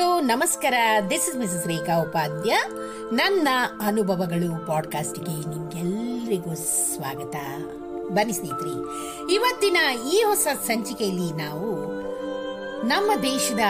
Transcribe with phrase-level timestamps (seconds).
[0.00, 0.74] Hello ನಮಸ್ಕಾರ.
[1.10, 2.56] This is Mrs Rekha Upadhya
[3.12, 3.48] ನನ್ನ
[3.86, 7.34] ಅನುಭವಗಳು ಪಾಡ್ಕಾಸ್ಟ್ಗೆ ನಿಮ್ಗೆಲ್ಲರಿಗೂ ಸ್ವಾಗತ.
[8.12, 8.74] ಬನ್ನಿ ಸ್ನೇಹಿತರೆ,
[9.34, 9.76] ಇವತ್ತಿನ
[10.12, 11.92] ಈ ಹೊಸ ಸಂಚಿಕೆಯಲ್ಲಿ ನಾವು
[12.86, 13.60] ನಮ್ಮ ದೇಶದ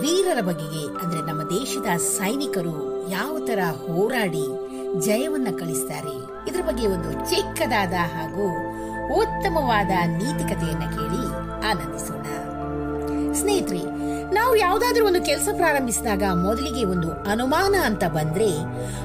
[0.00, 4.46] ವೀರರ ಬಗೆಗೆ, ಅಂದ್ರೆ ನಮ್ಮ ದೇಶದ ಸೈನಿಕರು ಯಾವ ತರ ಹೋರಾಡಿ
[5.00, 8.48] ಜಯವನ್ನ ಕಳಿಸ್ತಾರೆ, ಇದ್ರ ಬಗ್ಗೆ ಒಂದು ಚಿಕ್ಕದಾದ ಹಾಗೂ
[9.14, 11.24] ಉತ್ತಮವಾದ ನೀತಿಕತೆಯನ್ನ ಕೇಳಿ
[11.70, 12.26] ಆನಂದಿಸೋಣ.
[13.32, 18.50] ಸ್ನೇಹಿತರೆ ನಾವು ಯಾವುದಾದ್ರೂ ಒಂದು ಕೆಲಸ ಪ್ರಾರಂಭಿಸಿದಾಗ ಮೊದಲಿಗೆ ಒಂದು ಅನುಮಾನ ಅಂತ ಬಂದ್ರೆ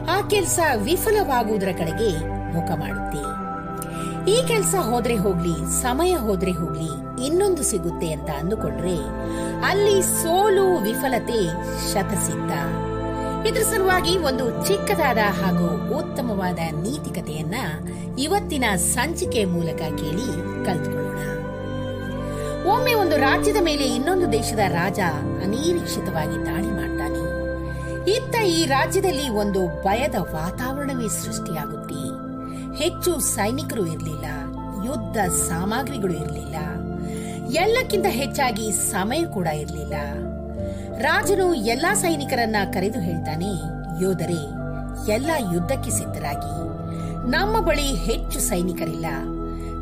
[0.10, 2.12] ಆ ಕೆಲಸ ವಿಫಲವಾಗುವುದರ ಕಡೆಗೆ
[2.54, 3.22] ಮುಖ ಮಾಡುತ್ತೆ.
[4.32, 8.98] ಈ ಕೆಲಸ ಹೋದ್ರೆ ಹೋಗ್ಲಿ, ಸಮಯ ಹೋದ್ರೆ ಹೋಗ್ಲಿ, ಇನ್ನೊಂದು ಸಿಗುತ್ತೆ ಅಂತ ಅಂದುಕೊಂಡ್ರೆ
[9.66, 11.42] ಅಲ್ಲಿ ಸೋಲು, ವಿಫಲತೆ,
[11.94, 12.54] ಶತಸಿದ್ಧ.
[13.48, 17.56] ಇದ್ರ ಸಲುವಾಗಿ ಒಂದು ಚಿಕ್ಕದಾದ ಹಾಗೂ ಉತ್ತಮವಾದ ನೀತಿಕತೆಯನ್ನ
[18.20, 20.28] ಇವತ್ತಿನ ಸಂಚಿಕೆ ಮೂಲಕ ಕೇಳಿ
[20.66, 21.33] ಕಲ್ತ್ಕೊಳ್ಳೋಣ.
[22.72, 25.00] ಒಮ್ಮೆ ಒಂದು ರಾಜ್ಯದ ಮೇಲೆ ಇನ್ನೊಂದು ದೇಶದ ರಾಜ
[25.44, 27.22] ಅನಿರೀಕ್ಷಿತವಾಗಿ ದಾಳಿ ಮಾಡ್ತಾನೆ.
[28.12, 32.04] ಇತ್ತ ಈ ರಾಜ್ಯದಲ್ಲಿ ಒಂದು ಭಯದ ವಾತಾವರಣವೇ ಸೃಷ್ಟಿಯಾಗುತ್ತೆ.
[32.84, 34.28] ಹೆಚ್ಚು ಸೈನಿಕರು ಇರಲಿಲ್ಲ,
[34.86, 35.18] ಯುದ್ಧ
[35.50, 36.56] ಸಾಮಗ್ರಿಗಳು ಇರಲಿಲ್ಲ,
[37.64, 39.96] ಎಲ್ಲಕ್ಕಿಂತ ಹೆಚ್ಚಾಗಿ ಸಮಯ ಕೂಡ ಇರಲಿಲ್ಲ.
[40.98, 43.52] ರಾಜನು ಎಲ್ಲಾ ಸೈನಿಕರನ್ನ ಕರೆದು ಹೇಳ್ತಾನೆ,
[44.04, 44.42] ಯೋಧರೇ,
[45.14, 46.56] ಎಲ್ಲ ಯುದ್ಧಕ್ಕೆ ಸಿದ್ಧರಾಗಿ,
[47.32, 49.06] ನಮ್ಮ ಬಳಿ ಹೆಚ್ಚು ಸೈನಿಕರಿಲ್ಲ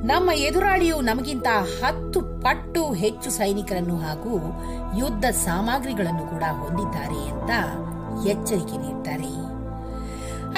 [0.04, 1.48] ನಮ್ಮ ಎದುರಾಳಿಯು ನಮಗಿಂತ
[1.82, 4.36] ಹತ್ತು ಪಟ್ಟು ಹೆಚ್ಚು ಸೈನಿಕರನ್ನು ಹಾಗೂ
[4.98, 7.52] ಯುದ್ಧ ಸಾಮಗ್ರಿಗಳನ್ನು ಕೂಡ ಹೊಂದಿದ್ದಾರೆ ಅಂತ
[8.28, 9.32] ಎಚ್ಚರಿಕೆ ನೀಡ್ತಾರೆ.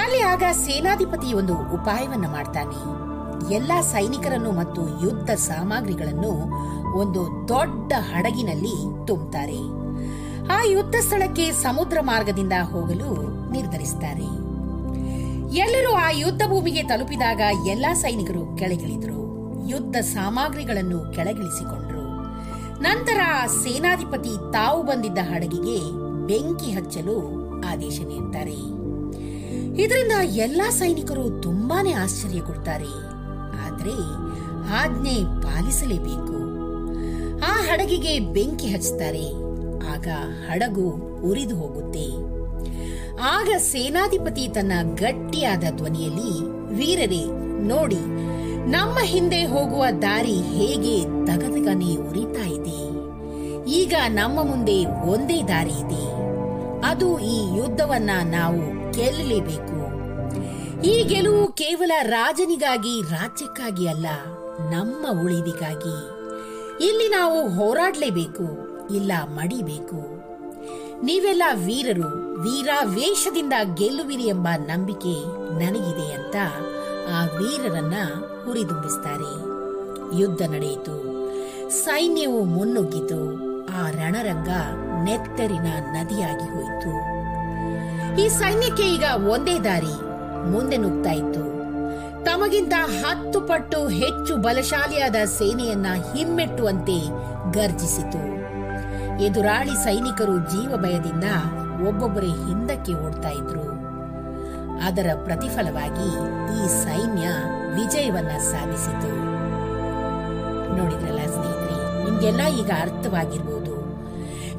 [0.04, 2.80] ಅಲ್ಲಿ ಆಗ ಸೇನಾಧಿಪತಿ ಒಂದು ಉಪಾಯವನ್ನು ಮಾಡ್ತಾನೆ.
[3.54, 6.32] ಎಲ್ಲಾ ಸೈನಿಕರನ್ನು ಮತ್ತು ಯುದ್ಧ ಸಾಮಗ್ರಿಗಳನ್ನು
[6.98, 9.60] ಒಂದು ದೊಡ್ಡ ಹಡಗಿನಲ್ಲಿ ತುಂಬುತ್ತಾರೆ
[10.52, 13.10] ಆ ಯುದ್ಧ ಸ್ಥಳಕ್ಕೆ ಸಮುದ್ರ ಮಾರ್ಗದಿಂದ ಹೋಗಲು
[13.52, 14.30] ನಿರ್ಧರಿಸುತ್ತಾರೆ
[15.58, 19.23] ಎಲ್ಲರೂ ಆ ಯುದ್ಧ ಭೂಮಿಗೆ ತಲುಪಿದಾಗ ಎಲ್ಲಾ ಸೈನಿಕರು ಕೆಳಗಿಳಿದರು.
[19.68, 22.04] ಯುದ್ಧ ಸಾಮಗ್ರಿಗಳನ್ನು ಕೆಳಗಿಳಿಸಿಕೊಂಡರು.
[22.82, 25.78] ನಂತರ ಸೇನಾಧಿಪತಿ ತಾವು ಬಂದಿದ್ದ ಹಡಗಿಗೆ
[26.26, 27.16] ಬೆಂಕಿ ಹಚ್ಚಲು
[27.66, 28.58] ಆದೇಶ ನೀಡುತ್ತಾರೆ
[29.82, 32.92] ಇದರಿಂದ ಎಲ್ಲಾ ಸೈನಿಕರು ತುಂಬಾನೇ ಆಶ್ಚರ್ಯಗೊಳ್ತಾರೆ
[33.66, 33.96] ಆದರೆ
[34.74, 36.36] ಆಜ್ಞೆ ಪಾಲಿಸಲೇಬೇಕು.
[37.38, 39.26] ಆ ಹಡಗಿಗೆ ಬೆಂಕಿ ಹಚ್ಚುತ್ತಾರೆ
[39.92, 40.08] ಆಗ
[40.50, 40.86] ಹಡಗು
[41.20, 42.06] ಉರಿದು ಹೋಗುತ್ತೆ.
[43.20, 46.32] ಆಗ ಸೇನಾಧಿಪತಿ ತನ್ನ ಗಟ್ಟಿಯಾದ ಧ್ವನಿಯಲ್ಲಿ
[46.74, 47.24] ವೀರರೇ,
[47.66, 48.02] ನೋಡಿ
[48.66, 52.80] ನಮ್ಮ ಹಿಂದೆ ಹೋಗುವ ದಾರಿ ಹೇಗೆ ತಗದಗನೆ ಉರಿತಾ ಇದೆ.
[53.70, 56.04] ಈಗ ನಮ್ಮ ಮುಂದೆ ಒಂದೇ ದಾರಿ ಇದೆ.
[56.86, 59.80] ಅದು ಈ ಯುದ್ಧವನ್ನ ನಾವು ಗೆಲ್ಲಲೇಬೇಕು.
[60.82, 64.06] ಈ ಗೆಲುವು ಕೇವಲ ರಾಜನಿಗಾಗಿ, ರಾಜ್ಯಕ್ಕಾಗಿ ಅಲ್ಲ,
[64.70, 65.96] ನಮ್ಮ ಉಳಿದಿಗಾಗಿ
[66.86, 68.46] ಇಲ್ಲಿ ನಾವು ಹೋರಾಡಲೇಬೇಕು,
[68.94, 70.24] ಇಲ್ಲ ಮಡಿಬೇಕು.
[71.04, 75.14] ನೀವೆಲ್ಲ ವೀರರು, ವೀರಾವೇಶದಿಂದ ಗೆಲ್ಲುವಿರಿ ಎಂಬ ನಂಬಿಕೆ
[75.58, 76.36] ನನಗಿದೆ ಅಂತ
[77.12, 77.94] ಆ ವೀರರನ್ನ
[78.44, 79.54] ಹುರಿದುಂಬಿಸ್ತಾರೆ.
[80.20, 81.14] ಯುದ್ಧ ನಡೆಯಿತು.
[81.70, 83.44] ಸೈನ್ಯವು ಮುನ್ನುಗ್ಗಿತು.
[83.78, 84.48] ಆ ರಣರಂಗ
[85.04, 87.14] ನೆತ್ತರಿನ ನದಿಯಾಗಿ ಹೋಯಿತು.
[88.20, 89.94] ಈ ಸೈನ್ಯಕ್ಕೆ ಈಗ ಒಂದೇ ದಾರಿ,
[90.50, 91.54] ಮುಂದೆ ನುಗ್ತಾ ಇತ್ತು.
[92.24, 92.72] ತಮಗಿಂತ
[93.02, 96.98] ಹತ್ತು ಪಟ್ಟು ಹೆಚ್ಚು ಬಲಶಾಲಿಯಾದ ಸೇನೆಯನ್ನ ಹಿಮ್ಮೆಟ್ಟುವಂತೆ
[97.52, 98.34] ಗರ್ಜಿಸಿತು.
[99.22, 101.24] ಎದುರಾಳಿ ಸೈನಿಕರು ಜೀವ ಭಯದಿಂದ
[101.88, 103.73] ಒಬ್ಬೊಬ್ಬರೇ ಹಿಂದಕ್ಕೆ ಓಡ್ತಾ ಇದ್ರು.
[104.82, 106.08] ಅದರ ಪ್ರತಿಫಲವಾಗಿ
[106.56, 107.28] ಈ ಸೈನ್ಯ
[107.74, 109.10] ವಿಜಯವನ್ನ ಸಾಧಿಸಿತು.
[110.76, 113.74] ನೋಡಿದ್ರಲ್ಲ ಸ್ನೇಹಿತರೆ, ನಿಮ್ಗೆಲ್ಲ ಈಗ ಅರ್ಥವಾಗಿರ್ಬೋದು.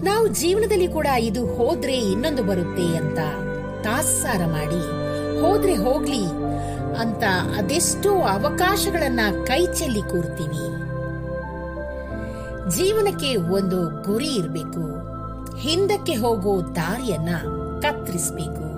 [0.03, 3.20] ನಾವು ಜೀವನದಲ್ಲಿ ಕೂಡ ಇದು ಹೋದ್ರೆ ಇನ್ನೊಂದು ಬರುತ್ತೆ ಅಂತ
[3.84, 4.84] ತಾತ್ಸಾರ ಮಾಡಿ,
[5.42, 6.26] ಹೋದ್ರೆ ಹೋಗ್ಲಿ
[7.00, 7.24] ಅಂತ
[7.58, 10.66] ಅದೆಷ್ಟೋ ಅವಕಾಶಗಳನ್ನ ಕೈ ಚೆಲ್ಲಿ ಕೂರ್ತೀವಿ.
[12.76, 14.86] ಜೀವನಕ್ಕೆ ಒಂದು ಗುರಿ ಇರಬೇಕು.
[15.56, 17.30] ಹಿಂದಕ್ಕೆ ಹೋಗೋ ದಾರಿಯನ್ನ
[17.82, 18.75] ಕತ್ತರಿಸಬೇಕು.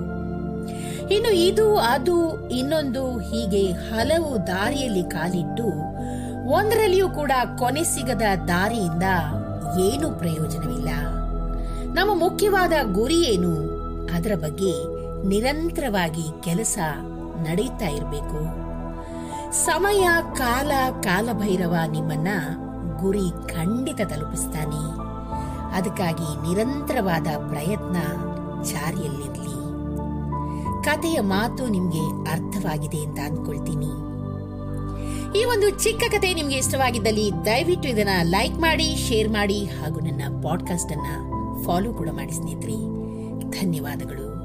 [1.11, 5.63] ಇನ್ನು ಇದು, ಅದು, ಇನ್ನೊಂದು ಹೀಗೆ ಹಲವು ದಾರಿಯಲ್ಲಿ ಕಾಲಿಟ್ಟು
[6.49, 9.03] ಒಂದರಲ್ಲಿಯೂ ಕೂಡ ಕೊನೆ ಸಿಗದ ದಾರಿಯಿಂದ
[9.79, 10.89] ಏನು ಪ್ರಯೋಜನವಿಲ್ಲ.
[11.93, 13.53] ನಮ್ಮ ಮುಖ್ಯವಾದ ಗುರಿ ಏನು?
[14.15, 14.97] ಅದರ ಬಗ್ಗೆ
[15.27, 16.79] ನಿರಂತರವಾಗಿ ಕೆಲಸ
[17.41, 18.67] ನಡೀತಾ ಇರಬೇಕು.
[19.51, 20.71] ಸಮಯ, ಕಾಲ,
[21.01, 22.27] ಕಾಲಭೈರವ ನಿಮ್ಮನ್ನ
[22.99, 25.07] ಗುರಿ ಖಂಡಿತ ತಲುಪಿಸ್ತಾನೆ.
[25.77, 27.97] ಅದಕ್ಕಾಗಿ ನಿರಂತರವಾದ ಪ್ರಯತ್ನ
[28.63, 29.66] ಜಾರಿಯಲ್ಲಿರಲಿ.
[30.87, 33.85] ಕಥೆಯ ಮಾತು ನಿಮ್ಗೆ ಅರ್ಥವಾಗಿದೆ ಅಂತ ಅಂದ್ಕೊಳ್ತೀನಿ
[35.39, 40.91] ಈ ಒಂದು ಚಿಕ್ಕ ಕತೆ ನಿಮ್ಗೆ ಇಷ್ಟವಾಗಿದ್ದಲ್ಲಿ ದಯವಿಟ್ಟು ಇದನ್ನ ಲೈಕ್ ಮಾಡಿ, ಶೇರ್ ಮಾಡಿ ಹಾಗೂ ನನ್ನ ಪಾಡ್ಕಾಸ್ಟ್
[40.91, 41.07] ಅನ್ನ
[41.65, 42.77] ಫಾಲೋ ಕೂಡ ಮಾಡಿ ಸ್ನೇಹಿತರೆ.
[43.61, 44.36] ಧನ್ಯವಾದಗಳು.